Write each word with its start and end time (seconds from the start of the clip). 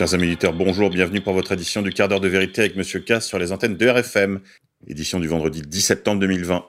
Chers 0.00 0.14
amis 0.14 0.28
auditeurs, 0.28 0.54
bonjour, 0.54 0.88
bienvenue 0.88 1.20
pour 1.20 1.34
votre 1.34 1.52
édition 1.52 1.82
du 1.82 1.90
quart 1.90 2.08
d'heure 2.08 2.20
de 2.20 2.28
vérité 2.28 2.62
avec 2.62 2.74
Monsieur 2.74 3.00
Cass 3.00 3.28
sur 3.28 3.38
les 3.38 3.52
antennes 3.52 3.76
de 3.76 3.86
RFM. 3.86 4.40
Édition 4.86 5.20
du 5.20 5.28
vendredi 5.28 5.60
10 5.60 5.78
septembre 5.78 6.20
2020. 6.20 6.64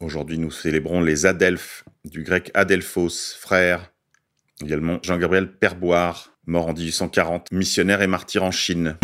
Aujourd'hui, 0.00 0.36
nous 0.36 0.50
célébrons 0.50 1.00
les 1.00 1.24
Adelphes, 1.24 1.86
du 2.04 2.22
grec 2.24 2.50
Adelphos, 2.52 3.36
frère. 3.40 3.90
Également 4.62 4.98
Jean-Gabriel 5.02 5.50
Perboire, 5.50 6.36
mort 6.44 6.68
en 6.68 6.74
1840, 6.74 7.52
missionnaire 7.52 8.02
et 8.02 8.06
martyr 8.06 8.44
en 8.44 8.50
Chine. 8.50 8.98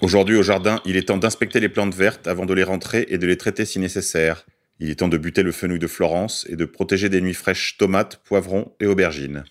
Aujourd'hui, 0.00 0.36
au 0.36 0.44
jardin, 0.44 0.80
il 0.84 0.96
est 0.96 1.08
temps 1.08 1.16
d'inspecter 1.16 1.58
les 1.58 1.68
plantes 1.68 1.96
vertes 1.96 2.28
avant 2.28 2.46
de 2.46 2.54
les 2.54 2.62
rentrer 2.62 3.06
et 3.08 3.18
de 3.18 3.26
les 3.26 3.36
traiter 3.36 3.64
si 3.64 3.80
nécessaire. 3.80 4.46
Il 4.78 4.88
est 4.88 5.00
temps 5.00 5.08
de 5.08 5.18
buter 5.18 5.42
le 5.42 5.50
fenouil 5.50 5.80
de 5.80 5.88
Florence 5.88 6.46
et 6.48 6.54
de 6.54 6.64
protéger 6.64 7.08
des 7.08 7.20
nuits 7.20 7.34
fraîches 7.34 7.76
tomates, 7.76 8.20
poivrons 8.22 8.72
et 8.78 8.86
aubergines. 8.86 9.42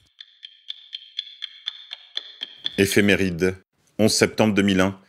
Éphéméride. 2.79 3.53
11 3.99 4.11
septembre 4.11 4.55
2001. 4.55 4.99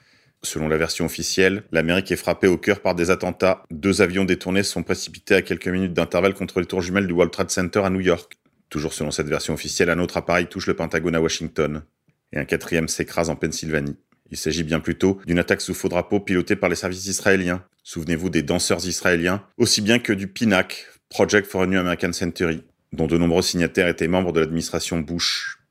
Selon 0.42 0.68
la 0.68 0.76
version 0.76 1.06
officielle, 1.06 1.62
l'Amérique 1.72 2.12
est 2.12 2.16
frappée 2.16 2.46
au 2.46 2.58
cœur 2.58 2.80
par 2.80 2.94
des 2.94 3.08
attentats. 3.08 3.62
Deux 3.70 4.02
avions 4.02 4.26
détournés 4.26 4.62
sont 4.62 4.82
précipités 4.82 5.34
à 5.34 5.40
quelques 5.40 5.68
minutes 5.68 5.94
d'intervalle 5.94 6.34
contre 6.34 6.60
les 6.60 6.66
tours 6.66 6.82
jumelles 6.82 7.06
du 7.06 7.14
World 7.14 7.32
Trade 7.32 7.48
Center 7.48 7.80
à 7.82 7.88
New 7.88 8.00
York. 8.00 8.36
Toujours 8.68 8.92
selon 8.92 9.10
cette 9.10 9.28
version 9.28 9.54
officielle, 9.54 9.88
un 9.88 9.98
autre 9.98 10.18
appareil 10.18 10.46
touche 10.46 10.66
le 10.66 10.74
Pentagone 10.74 11.14
à 11.14 11.22
Washington. 11.22 11.82
Et 12.34 12.38
un 12.38 12.44
quatrième 12.44 12.86
s'écrase 12.86 13.30
en 13.30 13.36
Pennsylvanie. 13.36 13.96
Il 14.30 14.36
s'agit 14.36 14.62
bien 14.62 14.80
plutôt 14.80 15.18
d'une 15.26 15.38
attaque 15.38 15.62
sous 15.62 15.72
faux 15.72 15.88
drapeau 15.88 16.20
pilotée 16.20 16.56
par 16.56 16.68
les 16.68 16.76
services 16.76 17.06
israéliens. 17.06 17.64
Souvenez-vous 17.82 18.28
des 18.28 18.42
danseurs 18.42 18.86
israéliens, 18.86 19.42
aussi 19.56 19.80
bien 19.80 19.98
que 19.98 20.12
du 20.12 20.26
PINAC, 20.26 20.84
Project 21.08 21.50
for 21.50 21.62
a 21.62 21.66
New 21.66 21.78
American 21.78 22.12
Century, 22.12 22.62
dont 22.92 23.06
de 23.06 23.16
nombreux 23.16 23.40
signataires 23.42 23.88
étaient 23.88 24.08
membres 24.08 24.32
de 24.32 24.40
l'administration 24.40 24.98
Bush. 24.98 25.63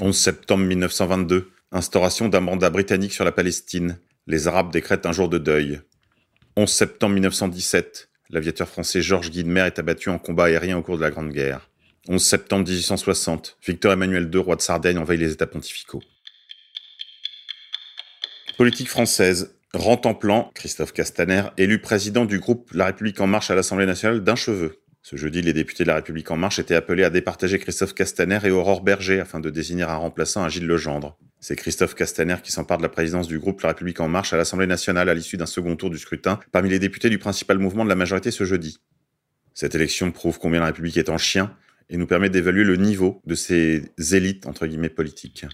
11 0.00 0.16
septembre 0.16 0.64
1922, 0.64 1.50
instauration 1.70 2.28
d'un 2.28 2.40
mandat 2.40 2.70
britannique 2.70 3.12
sur 3.12 3.24
la 3.24 3.32
Palestine. 3.32 3.98
Les 4.26 4.48
Arabes 4.48 4.72
décrètent 4.72 5.04
un 5.04 5.12
jour 5.12 5.28
de 5.28 5.36
deuil. 5.38 5.80
11 6.56 6.70
septembre 6.70 7.14
1917, 7.14 8.08
l'aviateur 8.30 8.68
français 8.68 9.02
Georges 9.02 9.30
Guidemer 9.30 9.66
est 9.66 9.78
abattu 9.78 10.08
en 10.08 10.18
combat 10.18 10.46
aérien 10.46 10.78
au 10.78 10.82
cours 10.82 10.96
de 10.96 11.02
la 11.02 11.10
Grande 11.10 11.30
Guerre. 11.30 11.68
11 12.08 12.24
septembre 12.24 12.66
1860, 12.66 13.58
Victor 13.66 13.92
Emmanuel 13.92 14.30
II, 14.32 14.40
roi 14.40 14.56
de 14.56 14.62
Sardaigne, 14.62 14.98
envahit 14.98 15.20
les 15.20 15.32
États 15.32 15.46
pontificaux. 15.46 16.02
Politique 18.56 18.88
française. 18.88 19.54
Rentemplant, 19.74 20.50
Christophe 20.54 20.92
Castaner, 20.92 21.44
élu 21.56 21.80
président 21.80 22.26
du 22.26 22.38
groupe 22.38 22.70
La 22.74 22.86
République 22.86 23.20
En 23.20 23.26
Marche 23.26 23.50
à 23.50 23.54
l'Assemblée 23.54 23.86
nationale 23.86 24.22
d'un 24.22 24.36
cheveu. 24.36 24.81
Ce 25.02 25.16
jeudi, 25.16 25.42
les 25.42 25.52
députés 25.52 25.82
de 25.82 25.88
La 25.88 25.96
République 25.96 26.30
En 26.30 26.36
Marche 26.36 26.60
étaient 26.60 26.76
appelés 26.76 27.02
à 27.02 27.10
départager 27.10 27.58
Christophe 27.58 27.92
Castaner 27.92 28.38
et 28.44 28.50
Aurore 28.50 28.82
Berger 28.82 29.18
afin 29.18 29.40
de 29.40 29.50
désigner 29.50 29.82
un 29.82 29.96
remplaçant 29.96 30.44
à 30.44 30.48
Gilles 30.48 30.66
Legendre. 30.66 31.18
C'est 31.40 31.56
Christophe 31.56 31.96
Castaner 31.96 32.36
qui 32.40 32.52
s'empare 32.52 32.78
de 32.78 32.84
la 32.84 32.88
présidence 32.88 33.26
du 33.26 33.40
groupe 33.40 33.60
La 33.62 33.70
République 33.70 33.98
En 33.98 34.06
Marche 34.06 34.32
à 34.32 34.36
l'Assemblée 34.36 34.68
nationale 34.68 35.08
à 35.08 35.14
l'issue 35.14 35.36
d'un 35.36 35.46
second 35.46 35.74
tour 35.74 35.90
du 35.90 35.98
scrutin 35.98 36.38
parmi 36.52 36.70
les 36.70 36.78
députés 36.78 37.10
du 37.10 37.18
principal 37.18 37.58
mouvement 37.58 37.82
de 37.82 37.88
la 37.88 37.96
majorité 37.96 38.30
ce 38.30 38.44
jeudi. 38.44 38.78
Cette 39.54 39.74
élection 39.74 40.12
prouve 40.12 40.38
combien 40.38 40.60
la 40.60 40.66
République 40.66 40.96
est 40.96 41.10
en 41.10 41.18
chien 41.18 41.56
et 41.90 41.96
nous 41.96 42.06
permet 42.06 42.30
d'évaluer 42.30 42.62
le 42.62 42.76
niveau 42.76 43.20
de 43.26 43.34
ces 43.34 43.82
élites 44.12 44.46
entre 44.46 44.68
guillemets 44.68 44.88
politiques. 44.88 45.46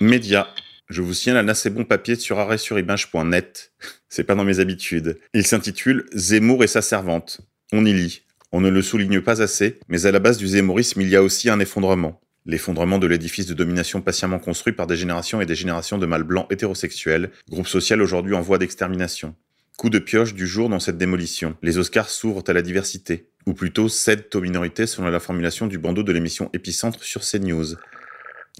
Médias. 0.00 0.48
Je 0.88 1.02
vous 1.02 1.12
signale 1.12 1.44
un 1.44 1.48
assez 1.48 1.68
bon 1.68 1.84
papier 1.84 2.16
sur 2.16 2.38
arrêtsurimage.net. 2.38 3.72
C'est 4.08 4.24
pas 4.24 4.34
dans 4.34 4.44
mes 4.44 4.58
habitudes. 4.58 5.20
Il 5.34 5.46
s'intitule 5.46 6.06
Zemmour 6.14 6.64
et 6.64 6.66
sa 6.66 6.80
servante. 6.80 7.42
On 7.72 7.84
y 7.84 7.92
lit. 7.92 8.22
On 8.52 8.62
ne 8.62 8.70
le 8.70 8.80
souligne 8.80 9.20
pas 9.20 9.42
assez, 9.42 9.78
mais 9.88 10.06
à 10.06 10.12
la 10.12 10.18
base 10.18 10.38
du 10.38 10.48
zémourisme, 10.48 11.02
il 11.02 11.10
y 11.10 11.16
a 11.16 11.22
aussi 11.22 11.50
un 11.50 11.60
effondrement. 11.60 12.22
L'effondrement 12.46 12.98
de 12.98 13.06
l'édifice 13.06 13.44
de 13.44 13.52
domination 13.52 14.00
patiemment 14.00 14.38
construit 14.38 14.72
par 14.72 14.86
des 14.86 14.96
générations 14.96 15.42
et 15.42 15.46
des 15.46 15.54
générations 15.54 15.98
de 15.98 16.06
mâles 16.06 16.22
blancs 16.22 16.46
hétérosexuels, 16.50 17.30
groupe 17.50 17.68
social 17.68 18.00
aujourd'hui 18.00 18.34
en 18.34 18.40
voie 18.40 18.56
d'extermination. 18.56 19.34
Coup 19.76 19.90
de 19.90 19.98
pioche 19.98 20.32
du 20.32 20.46
jour 20.46 20.70
dans 20.70 20.80
cette 20.80 20.96
démolition. 20.96 21.54
Les 21.62 21.76
Oscars 21.76 22.08
s'ouvrent 22.08 22.44
à 22.46 22.54
la 22.54 22.62
diversité, 22.62 23.28
ou 23.44 23.52
plutôt 23.52 23.90
cèdent 23.90 24.34
aux 24.34 24.40
minorités 24.40 24.86
selon 24.86 25.10
la 25.10 25.20
formulation 25.20 25.66
du 25.66 25.76
bandeau 25.76 26.02
de 26.02 26.12
l'émission 26.12 26.48
Épicentre 26.54 27.04
sur 27.04 27.20
CNews. 27.20 27.76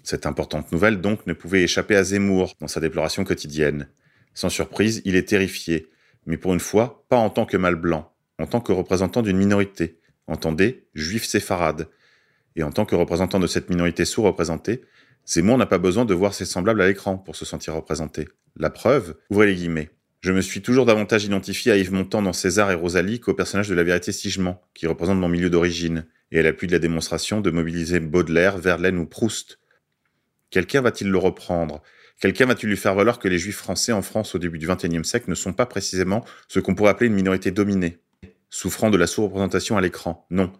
Cette 0.04 0.26
importante 0.26 0.72
nouvelle 0.72 1.00
donc 1.00 1.26
ne 1.26 1.32
pouvait 1.32 1.62
échapper 1.62 1.96
à 1.96 2.04
Zemmour 2.04 2.54
dans 2.60 2.68
sa 2.68 2.80
déploration 2.80 3.24
quotidienne. 3.24 3.88
Sans 4.34 4.48
surprise, 4.48 5.02
il 5.04 5.16
est 5.16 5.28
terrifié, 5.28 5.88
mais 6.26 6.36
pour 6.36 6.54
une 6.54 6.60
fois, 6.60 7.04
pas 7.08 7.16
en 7.16 7.30
tant 7.30 7.46
que 7.46 7.56
mâle 7.56 7.76
blanc, 7.76 8.12
en 8.38 8.46
tant 8.46 8.60
que 8.60 8.72
représentant 8.72 9.22
d'une 9.22 9.36
minorité, 9.36 9.98
entendez, 10.26 10.86
juif 10.94 11.24
séfarade. 11.24 11.88
Et 12.56 12.62
en 12.62 12.70
tant 12.70 12.84
que 12.84 12.94
représentant 12.94 13.40
de 13.40 13.46
cette 13.46 13.70
minorité 13.70 14.04
sous-représentée, 14.04 14.82
Zemmour 15.26 15.58
n'a 15.58 15.66
pas 15.66 15.78
besoin 15.78 16.04
de 16.04 16.14
voir 16.14 16.34
ses 16.34 16.44
semblables 16.44 16.80
à 16.80 16.86
l'écran 16.86 17.18
pour 17.18 17.36
se 17.36 17.44
sentir 17.44 17.74
représenté. 17.74 18.28
La 18.56 18.70
preuve, 18.70 19.16
ouvrez 19.30 19.46
les 19.46 19.54
guillemets. 19.54 19.90
Je 20.20 20.32
me 20.32 20.40
suis 20.40 20.62
toujours 20.62 20.84
davantage 20.84 21.24
identifié 21.24 21.70
à 21.70 21.76
Yves 21.76 21.92
Montand 21.92 22.22
dans 22.22 22.32
César 22.32 22.70
et 22.70 22.74
Rosalie 22.74 23.20
qu'au 23.20 23.34
personnage 23.34 23.68
de 23.68 23.74
la 23.74 23.84
vérité 23.84 24.10
Sigement, 24.10 24.60
qui 24.74 24.86
représente 24.86 25.18
mon 25.18 25.28
milieu 25.28 25.50
d'origine, 25.50 26.06
et 26.32 26.40
à 26.40 26.42
l'appui 26.42 26.66
de 26.66 26.72
la 26.72 26.78
démonstration 26.78 27.40
de 27.40 27.50
mobiliser 27.50 28.00
Baudelaire, 28.00 28.58
Verlaine 28.58 28.98
ou 28.98 29.06
Proust 29.06 29.58
Quelqu'un 30.50 30.80
va-t-il 30.80 31.10
le 31.10 31.18
reprendre? 31.18 31.82
Quelqu'un 32.20 32.46
va-t-il 32.46 32.68
lui 32.68 32.76
faire 32.76 32.94
valoir 32.94 33.18
que 33.18 33.28
les 33.28 33.38
juifs 33.38 33.56
français 33.56 33.92
en 33.92 34.02
France 34.02 34.34
au 34.34 34.38
début 34.38 34.58
du 34.58 34.66
XXIe 34.66 35.04
siècle 35.04 35.30
ne 35.30 35.34
sont 35.34 35.52
pas 35.52 35.66
précisément 35.66 36.24
ce 36.48 36.58
qu'on 36.58 36.74
pourrait 36.74 36.90
appeler 36.90 37.06
une 37.06 37.14
minorité 37.14 37.50
dominée, 37.50 38.00
souffrant 38.50 38.90
de 38.90 38.96
la 38.96 39.06
sous-représentation 39.06 39.76
à 39.76 39.80
l'écran? 39.80 40.26
Non. 40.30 40.52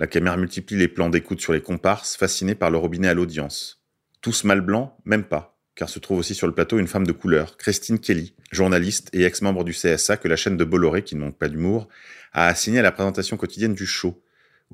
La 0.00 0.06
caméra 0.06 0.36
multiplie 0.36 0.76
les 0.76 0.88
plans 0.88 1.10
d'écoute 1.10 1.40
sur 1.40 1.52
les 1.52 1.60
comparses, 1.60 2.16
fascinés 2.16 2.54
par 2.54 2.70
le 2.70 2.78
robinet 2.78 3.08
à 3.08 3.14
l'audience. 3.14 3.84
Tous 4.22 4.44
mal 4.44 4.60
blancs? 4.60 4.92
Même 5.04 5.24
pas, 5.24 5.58
car 5.74 5.88
se 5.88 5.98
trouve 5.98 6.18
aussi 6.18 6.34
sur 6.34 6.46
le 6.46 6.54
plateau 6.54 6.78
une 6.78 6.88
femme 6.88 7.06
de 7.06 7.12
couleur, 7.12 7.56
Christine 7.58 7.98
Kelly, 7.98 8.34
journaliste 8.50 9.10
et 9.12 9.24
ex-membre 9.24 9.64
du 9.64 9.72
CSA 9.72 10.16
que 10.16 10.28
la 10.28 10.36
chaîne 10.36 10.56
de 10.56 10.64
Bolloré, 10.64 11.02
qui 11.02 11.16
ne 11.16 11.20
manque 11.20 11.38
pas 11.38 11.48
d'humour, 11.48 11.88
a 12.32 12.46
assigné 12.46 12.78
à 12.78 12.82
la 12.82 12.92
présentation 12.92 13.36
quotidienne 13.36 13.74
du 13.74 13.86
show, 13.86 14.23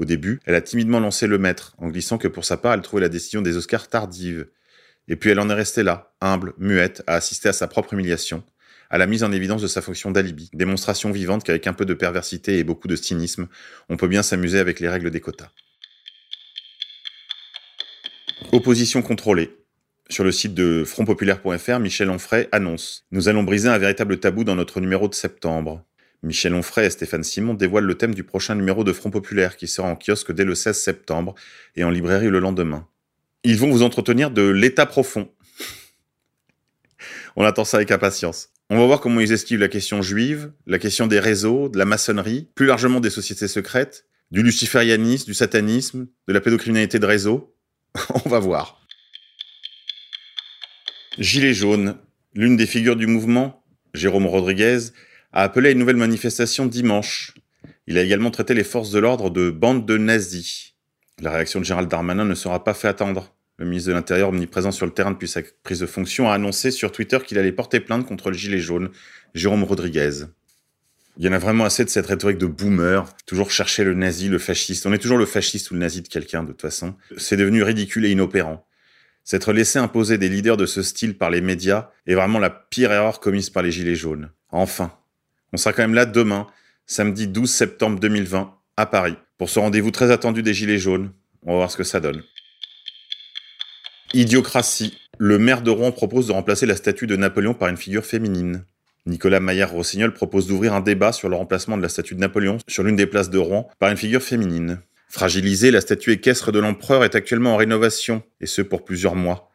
au 0.01 0.07
début, 0.07 0.41
elle 0.47 0.55
a 0.55 0.63
timidement 0.63 0.99
lancé 0.99 1.27
le 1.27 1.37
maître, 1.37 1.75
en 1.77 1.89
glissant 1.89 2.17
que 2.17 2.27
pour 2.27 2.47
sa 2.47 2.57
part, 2.57 2.73
elle 2.73 2.81
trouvait 2.81 3.03
la 3.03 3.11
décision 3.11 3.43
des 3.43 3.59
Oscars 3.59 3.87
tardive. 3.87 4.47
Et 5.09 5.17
puis 5.17 5.29
elle 5.29 5.39
en 5.39 5.51
est 5.51 5.55
restée 5.55 5.83
là, 5.83 6.15
humble, 6.23 6.55
muette, 6.57 7.03
à 7.07 7.17
assister 7.17 7.51
à 7.51 7.53
sa 7.53 7.69
propre 7.69 7.93
humiliation, 7.93 8.43
à 8.89 8.97
la 8.97 9.07
mise 9.07 9.25
en 9.25 9.31
évidence 9.31 9.61
de 9.61 9.67
sa 9.67 9.83
fonction 9.83 10.11
d'alibi, 10.11 10.49
démonstration 10.55 11.13
vivante 11.13 11.45
qu'avec 11.45 11.67
un 11.67 11.75
peu 11.75 11.85
de 11.85 11.93
perversité 11.93 12.59
et 12.59 12.65
beaucoup 12.65 12.89
de 12.89 12.97
cynisme, 12.97 13.47
on 13.91 13.99
peut 13.99 14.09
bien 14.09 14.23
s'amuser 14.23 14.59
avec 14.59 14.81
les 14.81 14.89
règles 14.89 15.11
des 15.11 15.21
quotas. 15.21 15.51
Opposition 18.53 19.03
contrôlée. 19.03 19.55
Sur 20.09 20.25
le 20.25 20.33
site 20.33 20.55
de 20.55 20.83
frontpopulaire.fr, 20.83 21.79
Michel 21.79 22.09
Onfray 22.09 22.49
annonce 22.53 23.05
Nous 23.11 23.29
allons 23.29 23.43
briser 23.43 23.69
un 23.69 23.77
véritable 23.77 24.19
tabou 24.19 24.45
dans 24.45 24.57
notre 24.57 24.81
numéro 24.81 25.09
de 25.09 25.15
septembre. 25.15 25.85
Michel 26.23 26.55
Onfray 26.55 26.87
et 26.87 26.91
Stéphane 26.91 27.25
Simon 27.25 27.55
dévoilent 27.55 27.85
le 27.85 27.97
thème 27.97 28.15
du 28.15 28.25
prochain 28.25 28.55
numéro 28.55 28.85
de 28.85 28.93
Front 28.93 29.11
Populaire 29.11 29.57
qui 29.57 29.67
sera 29.67 29.89
en 29.89 29.97
kiosque 29.97 30.33
dès 30.33 30.45
le 30.45 30.55
16 30.55 30.79
septembre 30.79 31.35
et 31.77 31.85
en 31.85 31.91
librairie 31.91 32.29
le 32.29 32.41
lendemain. 32.41 32.87
Ils 33.43 33.57
vont 33.57 33.71
vous 33.71 33.83
entretenir 33.83 34.31
de 34.31 34.43
l'état 34.43 34.85
profond. 34.85 35.31
On 37.37 37.45
attend 37.45 37.65
ça 37.65 37.79
avec 37.79 37.91
impatience. 37.91 38.51
On 38.69 38.79
va 38.79 38.87
voir 38.87 39.01
comment 39.01 39.21
ils 39.21 39.33
esquivent 39.33 39.61
la 39.61 39.69
question 39.69 40.03
juive, 40.03 40.53
la 40.67 40.79
question 40.79 41.07
des 41.07 41.19
réseaux, 41.19 41.69
de 41.69 41.79
la 41.79 41.85
maçonnerie, 41.85 42.49
plus 42.55 42.67
largement 42.67 43.01
des 43.01 43.11
sociétés 43.11 43.49
secrètes, 43.49 44.05
du 44.31 44.43
luciférianisme, 44.43 45.27
du 45.27 45.35
satanisme, 45.35 46.07
de 46.29 46.33
la 46.33 46.41
pédocriminalité 46.41 46.99
de 46.99 47.07
réseau. 47.07 47.57
On 48.25 48.29
va 48.29 48.39
voir. 48.39 48.81
Gilets 51.19 51.55
jaunes. 51.55 51.97
L'une 52.35 52.57
des 52.57 52.67
figures 52.67 52.95
du 52.95 53.09
mouvement, 53.09 53.65
Jérôme 53.93 54.27
Rodriguez, 54.27 54.79
a 55.33 55.43
appelé 55.43 55.69
à 55.69 55.73
une 55.73 55.79
nouvelle 55.79 55.97
manifestation 55.97 56.67
dimanche. 56.67 57.35
Il 57.87 57.99
a 57.99 58.03
également 58.03 58.31
traité 58.31 58.55
les 58.55 58.65
forces 58.65 58.91
de 58.91 58.99
l'ordre 58.99 59.31
de 59.31 59.51
bande 59.51 59.87
de 59.87 59.97
nazis. 59.99 60.75
La 61.21 61.33
réaction 61.33 61.61
de 61.61 61.65
Gérald 61.65 61.89
Darmanin 61.89 62.25
ne 62.25 62.35
sera 62.35 62.65
pas 62.65 62.75
fait 62.75 62.89
attendre. 62.89 63.35
Le 63.59 63.67
ministre 63.67 63.91
de 63.91 63.95
l'Intérieur, 63.95 64.31
omniprésent 64.31 64.73
sur 64.73 64.87
le 64.87 64.93
terrain 64.93 65.11
depuis 65.11 65.29
sa 65.29 65.43
prise 65.63 65.81
de 65.81 65.87
fonction, 65.87 66.31
a 66.31 66.35
annoncé 66.35 66.71
sur 66.71 66.93
Twitter 66.93 67.19
qu'il 67.25 67.39
allait 67.39 67.53
porter 67.53 67.81
plainte 67.81 68.07
contre 68.07 68.31
le 68.31 68.37
gilet 68.37 68.59
jaune, 68.59 68.91
Jérôme 69.35 69.65
Rodriguez. 69.65 70.25
Il 71.19 71.27
y 71.27 71.29
en 71.29 71.33
a 71.33 71.39
vraiment 71.39 71.65
assez 71.65 71.85
de 71.85 71.91
cette 71.91 72.07
rhétorique 72.07 72.39
de 72.39 72.47
boomer, 72.47 73.07
toujours 73.27 73.51
chercher 73.51 73.85
le 73.85 73.93
nazi, 73.93 74.29
le 74.29 74.39
fasciste. 74.39 74.87
On 74.87 74.93
est 74.95 74.99
toujours 74.99 75.19
le 75.19 75.27
fasciste 75.27 75.71
ou 75.71 75.75
le 75.75 75.81
nazi 75.81 76.01
de 76.01 76.09
quelqu'un, 76.09 76.43
de 76.43 76.53
toute 76.53 76.63
façon. 76.63 76.95
C'est 77.19 77.37
devenu 77.37 77.63
ridicule 77.63 78.07
et 78.07 78.11
inopérant. 78.11 78.67
S'être 79.25 79.53
laissé 79.53 79.79
imposer 79.79 80.17
des 80.17 80.31
leaders 80.31 80.57
de 80.57 80.65
ce 80.65 80.83
style 80.83 81.19
par 81.19 81.29
les 81.29 81.43
médias 81.43 81.91
est 82.07 82.15
vraiment 82.15 82.39
la 82.39 82.49
pire 82.49 82.93
erreur 82.93 83.21
commise 83.21 83.51
par 83.51 83.63
les 83.63 83.71
gilets 83.71 83.97
jaunes. 83.97 84.31
Enfin, 84.51 84.93
on 85.53 85.57
sera 85.57 85.73
quand 85.73 85.83
même 85.83 85.95
là 85.95 86.07
demain, 86.07 86.47
samedi 86.87 87.27
12 87.27 87.51
septembre 87.51 88.01
2020, 88.01 88.55
à 88.77 88.87
Paris, 88.87 89.17
pour 89.39 89.51
ce 89.51 89.59
rendez-vous 89.59 89.91
très 89.91 90.11
attendu 90.11 90.43
des 90.43 90.55
Gilets 90.55 90.79
jaunes. 90.79 91.13
On 91.45 91.53
va 91.53 91.57
voir 91.59 91.71
ce 91.71 91.77
que 91.77 91.85
ça 91.85 92.01
donne. 92.01 92.23
Idiocratie. 94.13 94.97
Le 95.19 95.39
maire 95.39 95.63
de 95.63 95.71
Rouen 95.71 95.93
propose 95.93 96.29
de 96.29 96.33
remplacer 96.33 96.67
la 96.67 96.77
statue 96.77 97.07
de 97.07 97.17
Napoléon 97.17 97.55
par 97.55 97.69
une 97.69 97.77
figure 97.77 98.05
féminine. 98.05 98.65
Nicolas 99.07 99.41
Maillard-Rossignol 99.41 100.13
propose 100.13 100.47
d'ouvrir 100.47 100.75
un 100.75 100.81
débat 100.81 101.13
sur 101.13 101.29
le 101.29 101.37
remplacement 101.37 101.77
de 101.77 101.83
la 101.83 101.89
statue 101.89 102.15
de 102.15 102.21
Napoléon 102.21 102.59
sur 102.69 102.83
l'une 102.83 102.97
des 102.97 103.07
places 103.07 103.31
de 103.31 103.39
Rouen 103.39 103.69
par 103.79 103.91
une 103.91 103.97
figure 103.97 104.23
féminine. 104.23 104.81
Fragilisée, 105.09 105.71
la 105.71 105.81
statue 105.81 106.13
équestre 106.13 106.53
de 106.53 106.59
l'empereur 106.59 107.05
est 107.05 107.15
actuellement 107.15 107.55
en 107.55 107.57
rénovation, 107.57 108.23
et 108.41 108.47
ce 108.47 108.63
pour 108.63 108.85
plusieurs 108.85 109.17
mois. 109.17 109.50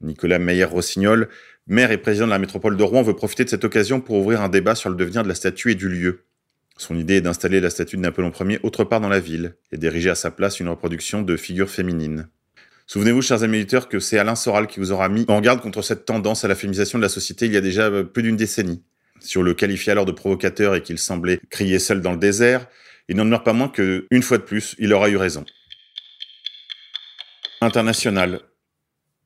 Nicolas 0.00 0.38
Meyer-Rossignol, 0.38 1.28
maire 1.66 1.90
et 1.90 1.98
président 1.98 2.26
de 2.26 2.30
la 2.30 2.38
métropole 2.38 2.76
de 2.76 2.82
Rouen, 2.82 3.02
veut 3.02 3.16
profiter 3.16 3.44
de 3.44 3.50
cette 3.50 3.64
occasion 3.64 4.00
pour 4.00 4.16
ouvrir 4.16 4.40
un 4.40 4.48
débat 4.48 4.74
sur 4.74 4.90
le 4.90 4.96
devenir 4.96 5.22
de 5.22 5.28
la 5.28 5.34
statue 5.34 5.70
et 5.70 5.74
du 5.74 5.88
lieu. 5.88 6.24
Son 6.76 6.96
idée 6.98 7.14
est 7.14 7.20
d'installer 7.20 7.60
la 7.60 7.70
statue 7.70 7.96
de 7.96 8.02
Napoléon 8.02 8.32
Ier 8.40 8.58
autre 8.62 8.84
part 8.84 9.00
dans 9.00 9.08
la 9.08 9.20
ville 9.20 9.54
et 9.70 9.78
d'ériger 9.78 10.10
à 10.10 10.14
sa 10.14 10.30
place 10.30 10.58
une 10.60 10.68
reproduction 10.68 11.22
de 11.22 11.36
figures 11.36 11.70
féminines. 11.70 12.28
Souvenez-vous, 12.86 13.22
chers 13.22 13.42
amis 13.42 13.58
auditeurs, 13.58 13.88
que 13.88 13.98
c'est 13.98 14.18
Alain 14.18 14.34
Soral 14.34 14.66
qui 14.66 14.80
vous 14.80 14.92
aura 14.92 15.08
mis 15.08 15.24
en 15.28 15.40
garde 15.40 15.60
contre 15.60 15.82
cette 15.82 16.04
tendance 16.04 16.44
à 16.44 16.48
la 16.48 16.54
féminisation 16.54 16.98
de 16.98 17.02
la 17.02 17.08
société 17.08 17.46
il 17.46 17.52
y 17.52 17.56
a 17.56 17.62
déjà 17.62 17.90
plus 18.02 18.22
d'une 18.22 18.36
décennie. 18.36 18.82
Sur 19.20 19.42
le 19.42 19.54
qualifiait 19.54 19.92
alors 19.92 20.04
de 20.04 20.12
provocateur 20.12 20.74
et 20.74 20.82
qu'il 20.82 20.98
semblait 20.98 21.40
crier 21.48 21.78
seul 21.78 22.02
dans 22.02 22.12
le 22.12 22.18
désert, 22.18 22.66
il 23.08 23.16
n'en 23.16 23.24
demeure 23.24 23.44
pas 23.44 23.52
moins 23.52 23.68
que, 23.68 24.06
une 24.10 24.22
fois 24.22 24.38
de 24.38 24.42
plus, 24.42 24.74
il 24.78 24.92
aura 24.92 25.08
eu 25.08 25.16
raison. 25.16 25.44
International. 27.60 28.40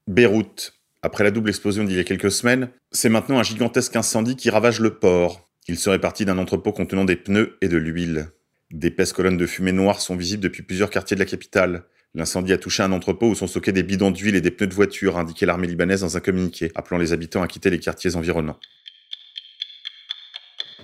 Beyrouth. 0.09 0.73
Après 1.03 1.23
la 1.23 1.31
double 1.31 1.51
explosion 1.51 1.85
d'il 1.85 1.97
y 1.97 2.01
a 2.01 2.05
quelques 2.05 2.33
semaines, 2.33 2.71
c'est 2.91 3.11
maintenant 3.11 3.39
un 3.39 3.43
gigantesque 3.43 3.95
incendie 3.95 4.37
qui 4.37 4.49
ravage 4.49 4.81
le 4.81 4.99
port. 4.99 5.51
Il 5.69 5.79
serait 5.79 6.01
parti 6.01 6.25
d'un 6.25 6.39
entrepôt 6.39 6.73
contenant 6.73 7.05
des 7.05 7.15
pneus 7.15 7.59
et 7.61 7.69
de 7.69 7.77
l'huile. 7.77 8.31
D'épaisses 8.71 9.13
colonnes 9.13 9.37
de 9.37 9.47
fumée 9.47 9.73
noire 9.73 10.01
sont 10.01 10.17
visibles 10.17 10.43
depuis 10.43 10.63
plusieurs 10.63 10.89
quartiers 10.89 11.15
de 11.15 11.21
la 11.21 11.27
capitale. 11.27 11.85
L'incendie 12.15 12.55
a 12.55 12.59
touché 12.59 12.83
un 12.83 12.93
entrepôt 12.93 13.29
où 13.29 13.35
sont 13.35 13.47
stockés 13.47 13.73
des 13.73 13.83
bidons 13.83 14.11
d'huile 14.11 14.35
et 14.35 14.41
des 14.41 14.51
pneus 14.51 14.69
de 14.69 14.75
voiture, 14.75 15.19
indiquait 15.19 15.45
l'armée 15.45 15.67
libanaise 15.67 16.01
dans 16.01 16.17
un 16.17 16.21
communiqué, 16.21 16.73
appelant 16.75 16.97
les 16.97 17.13
habitants 17.13 17.43
à 17.43 17.47
quitter 17.47 17.69
les 17.69 17.79
quartiers 17.79 18.17
environnants. 18.17 18.59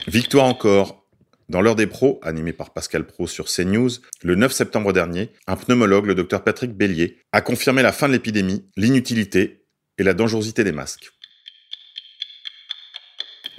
Victoire 0.07 0.45
encore. 0.45 1.04
Dans 1.51 1.61
l'heure 1.61 1.77
des 1.77 1.87
pros, 1.87 2.21
animé 2.23 2.55
par 2.55 2.73
Pascal 2.73 3.07
Pro 3.07 3.27
sur 3.27 3.47
CNews, 3.47 3.91
le 4.23 4.35
9 4.35 4.51
septembre 4.51 4.95
dernier, 4.95 5.31
un 5.47 5.57
pneumologue, 5.57 6.07
le 6.07 6.15
docteur 6.15 6.43
Patrick 6.43 6.73
Bélier, 6.73 7.19
a 7.33 7.43
confirmé 7.43 7.83
la 7.83 7.93
fin 7.93 8.09
de 8.09 8.15
l'épidémie, 8.15 8.65
l'inutilité 8.77 9.67
et 9.99 10.03
la 10.03 10.15
dangerosité 10.15 10.65
des 10.65 10.73
masques. 10.73 11.11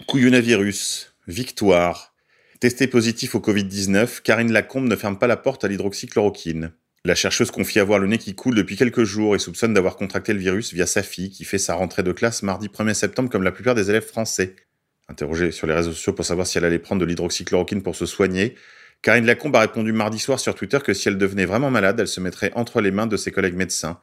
Couillonavirus, 0.07 1.13
victoire. 1.27 2.15
Testé 2.59 2.87
positif 2.87 3.35
au 3.35 3.39
Covid-19, 3.39 4.21
Karine 4.21 4.51
Lacombe 4.51 4.87
ne 4.87 4.95
ferme 4.95 5.19
pas 5.19 5.27
la 5.27 5.37
porte 5.37 5.63
à 5.63 5.67
l'hydroxychloroquine. 5.67 6.71
La 7.05 7.13
chercheuse 7.13 7.51
confie 7.51 7.79
avoir 7.79 7.99
le 7.99 8.07
nez 8.07 8.17
qui 8.17 8.33
coule 8.33 8.55
depuis 8.55 8.77
quelques 8.77 9.03
jours 9.03 9.35
et 9.35 9.39
soupçonne 9.39 9.75
d'avoir 9.75 9.95
contracté 9.95 10.33
le 10.33 10.39
virus 10.39 10.73
via 10.73 10.87
sa 10.87 11.03
fille 11.03 11.29
qui 11.29 11.45
fait 11.45 11.59
sa 11.59 11.75
rentrée 11.75 12.01
de 12.01 12.11
classe 12.11 12.41
mardi 12.41 12.67
1er 12.67 12.95
septembre 12.95 13.29
comme 13.29 13.43
la 13.43 13.51
plupart 13.51 13.75
des 13.75 13.91
élèves 13.91 14.07
français. 14.07 14.55
Interrogée 15.07 15.51
sur 15.51 15.67
les 15.67 15.73
réseaux 15.73 15.91
sociaux 15.91 16.13
pour 16.13 16.25
savoir 16.25 16.47
si 16.47 16.57
elle 16.57 16.65
allait 16.65 16.79
prendre 16.79 17.01
de 17.01 17.05
l'hydroxychloroquine 17.05 17.83
pour 17.83 17.95
se 17.95 18.05
soigner, 18.05 18.55
Karine 19.01 19.25
Lacombe 19.25 19.55
a 19.55 19.59
répondu 19.59 19.91
mardi 19.91 20.17
soir 20.17 20.39
sur 20.39 20.55
Twitter 20.55 20.79
que 20.83 20.93
si 20.93 21.07
elle 21.07 21.17
devenait 21.17 21.45
vraiment 21.45 21.69
malade, 21.69 21.99
elle 21.99 22.07
se 22.07 22.19
mettrait 22.19 22.51
entre 22.55 22.81
les 22.81 22.91
mains 22.91 23.05
de 23.05 23.17
ses 23.17 23.31
collègues 23.31 23.55
médecins, 23.55 23.99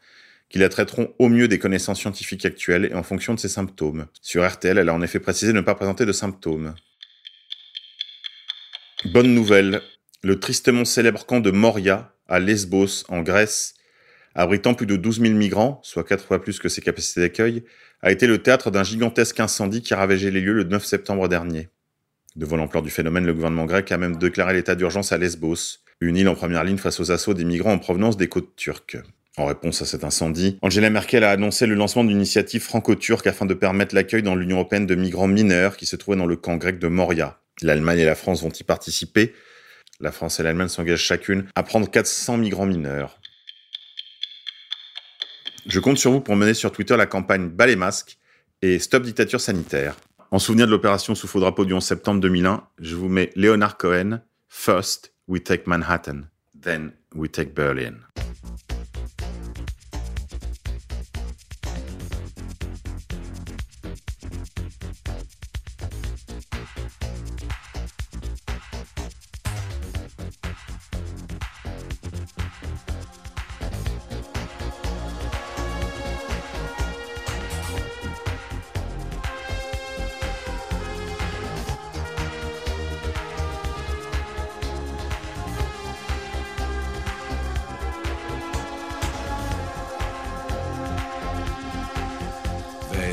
qui 0.48 0.58
la 0.58 0.68
traiteront 0.68 1.12
au 1.18 1.28
mieux 1.28 1.48
des 1.48 1.58
connaissances 1.58 1.98
scientifiques 1.98 2.44
actuelles 2.44 2.84
et 2.84 2.94
en 2.94 3.02
fonction 3.02 3.34
de 3.34 3.40
ses 3.40 3.48
symptômes. 3.48 4.06
Sur 4.20 4.48
RTL, 4.48 4.78
elle 4.78 4.88
a 4.88 4.94
en 4.94 5.02
effet 5.02 5.18
précisé 5.18 5.52
ne 5.52 5.60
pas 5.60 5.74
présenter 5.74 6.06
de 6.06 6.12
symptômes. 6.12 6.74
Bonne 9.06 9.34
nouvelle, 9.34 9.82
le 10.22 10.38
tristement 10.38 10.84
célèbre 10.84 11.26
camp 11.26 11.40
de 11.40 11.50
Moria, 11.50 12.14
à 12.28 12.38
Lesbos, 12.38 13.04
en 13.08 13.22
Grèce, 13.22 13.74
abritant 14.34 14.74
plus 14.74 14.86
de 14.86 14.96
12 14.96 15.20
000 15.20 15.34
migrants, 15.34 15.80
soit 15.82 16.04
quatre 16.04 16.24
fois 16.24 16.42
plus 16.42 16.58
que 16.58 16.68
ses 16.68 16.80
capacités 16.80 17.20
d'accueil, 17.20 17.64
a 18.02 18.10
été 18.10 18.26
le 18.26 18.38
théâtre 18.38 18.70
d'un 18.70 18.82
gigantesque 18.82 19.40
incendie 19.40 19.82
qui 19.82 19.94
ravagé 19.94 20.30
les 20.30 20.40
lieux 20.40 20.54
le 20.54 20.64
9 20.64 20.84
septembre 20.84 21.28
dernier. 21.28 21.68
Devant 22.36 22.56
l'ampleur 22.56 22.82
du 22.82 22.90
phénomène, 22.90 23.26
le 23.26 23.34
gouvernement 23.34 23.66
grec 23.66 23.92
a 23.92 23.98
même 23.98 24.16
déclaré 24.16 24.54
l'état 24.54 24.74
d'urgence 24.74 25.12
à 25.12 25.18
Lesbos, 25.18 25.80
une 26.00 26.16
île 26.16 26.28
en 26.28 26.34
première 26.34 26.64
ligne 26.64 26.78
face 26.78 26.98
aux 26.98 27.12
assauts 27.12 27.34
des 27.34 27.44
migrants 27.44 27.72
en 27.72 27.78
provenance 27.78 28.16
des 28.16 28.28
côtes 28.28 28.56
turques. 28.56 28.98
En 29.38 29.46
réponse 29.46 29.80
à 29.80 29.86
cet 29.86 30.04
incendie, 30.04 30.58
Angela 30.60 30.90
Merkel 30.90 31.24
a 31.24 31.30
annoncé 31.30 31.66
le 31.66 31.74
lancement 31.74 32.04
d'une 32.04 32.16
initiative 32.16 32.60
franco-turque 32.60 33.26
afin 33.26 33.46
de 33.46 33.54
permettre 33.54 33.94
l'accueil 33.94 34.22
dans 34.22 34.34
l'Union 34.34 34.56
européenne 34.56 34.86
de 34.86 34.94
migrants 34.94 35.28
mineurs 35.28 35.78
qui 35.78 35.86
se 35.86 35.96
trouvaient 35.96 36.18
dans 36.18 36.26
le 36.26 36.36
camp 36.36 36.56
grec 36.56 36.78
de 36.78 36.88
Moria. 36.88 37.38
L'Allemagne 37.62 38.00
et 38.00 38.04
la 38.04 38.14
France 38.14 38.42
vont 38.42 38.50
y 38.50 38.64
participer. 38.64 39.32
La 40.00 40.12
France 40.12 40.38
et 40.38 40.42
l'Allemagne 40.42 40.68
s'engagent 40.68 41.00
chacune 41.00 41.46
à 41.54 41.62
prendre 41.62 41.90
400 41.90 42.36
migrants 42.38 42.66
mineurs. 42.66 43.20
Je 45.66 45.78
compte 45.78 45.98
sur 45.98 46.10
vous 46.10 46.20
pour 46.20 46.34
mener 46.34 46.54
sur 46.54 46.72
Twitter 46.72 46.96
la 46.96 47.06
campagne 47.06 47.48
Bas 47.48 47.66
les 47.66 47.76
masques 47.76 48.18
et 48.62 48.78
Stop 48.78 49.04
dictature 49.04 49.40
sanitaire. 49.40 49.96
En 50.32 50.38
souvenir 50.38 50.66
de 50.66 50.72
l'opération 50.72 51.14
sous 51.14 51.28
faux 51.28 51.40
drapeau 51.40 51.64
du 51.64 51.72
11 51.72 51.84
septembre 51.84 52.20
2001, 52.20 52.64
je 52.80 52.96
vous 52.96 53.08
mets 53.08 53.30
Leonard 53.36 53.76
Cohen, 53.76 54.20
First 54.48 55.12
we 55.28 55.42
take 55.42 55.64
Manhattan, 55.66 56.22
then 56.60 56.92
we 57.14 57.30
take 57.30 57.54
Berlin. 57.54 57.94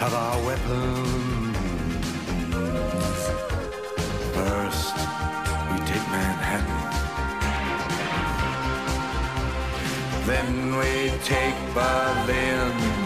of 0.00 0.12
our 0.12 0.44
weapons. 0.44 1.56
First, 4.34 4.96
we 5.70 5.78
take 5.86 6.06
Manhattan. 6.10 6.82
Then 10.26 10.76
we 10.76 11.10
take 11.24 11.56
Berlin. 11.74 13.05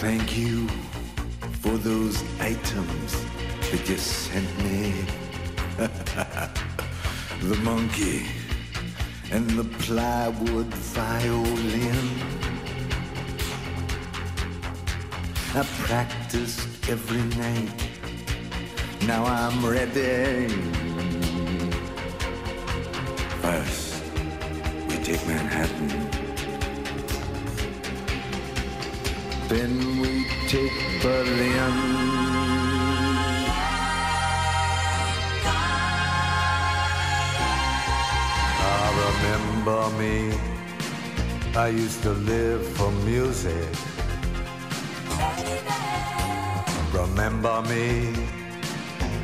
Thank 0.00 0.38
you 0.38 0.66
for 1.60 1.76
those 1.76 2.24
items 2.40 3.22
that 3.70 3.86
you 3.86 3.98
sent 3.98 4.48
me. 4.64 4.94
the 7.42 7.56
monkey 7.56 8.24
and 9.30 9.50
the 9.50 9.64
plywood 9.84 10.72
violin. 10.96 12.08
I 15.54 15.64
practiced 15.84 16.88
every 16.88 17.24
night. 17.38 17.90
Now 19.06 19.26
I'm 19.26 19.66
ready. 19.66 20.48
First, 23.42 24.02
we 24.88 24.96
take 25.04 25.26
Manhattan. 25.26 26.19
Then 29.50 30.00
we 30.00 30.24
take 30.46 31.02
Berlin. 31.02 31.74
I 38.62 38.86
remember 39.06 39.90
me. 39.98 40.38
I 41.56 41.66
used 41.66 42.00
to 42.04 42.12
live 42.12 42.64
for 42.76 42.92
music. 43.04 43.74
Remember 46.92 47.60
me. 47.62 48.14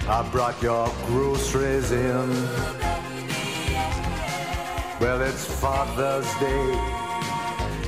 I 0.09 0.29
brought 0.33 0.61
your 0.61 0.89
groceries 1.07 1.93
in. 1.93 2.29
Well, 5.01 5.23
it's 5.23 5.45
Father's 5.61 6.27
Day, 6.41 6.97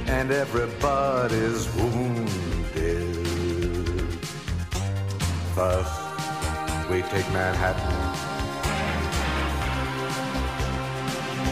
and 0.07 0.31
everybody's 0.31 1.67
wounded. 1.75 2.28
We 5.59 7.03
take 7.03 7.29
Manhattan. 7.33 7.83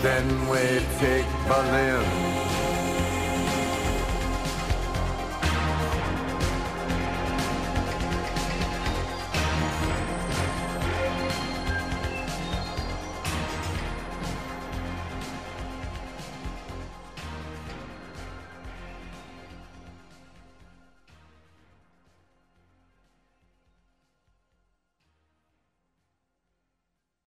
Then 0.00 0.48
we 0.48 0.78
take 1.00 1.26
Berlin. 1.48 2.55